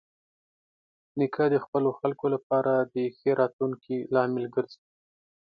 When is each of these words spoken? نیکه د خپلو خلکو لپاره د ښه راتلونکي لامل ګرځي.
نیکه 1.17 1.45
د 1.53 1.55
خپلو 1.65 1.89
خلکو 1.99 2.25
لپاره 2.35 2.73
د 2.93 2.95
ښه 3.17 3.31
راتلونکي 3.41 3.95
لامل 4.13 4.45
ګرځي. 4.55 4.81